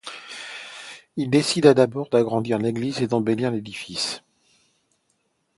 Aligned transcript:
Il 1.15 1.29
décida 1.29 1.75
d'abord 1.75 2.09
d'agrandir 2.09 2.57
l'église 2.57 3.03
et 3.03 3.07
d'embellir 3.07 3.51
l'édifice. 3.51 4.23